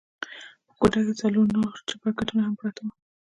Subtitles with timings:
[0.65, 2.93] په کوټه کښې څلور نور چپرکټونه هم پراته وو.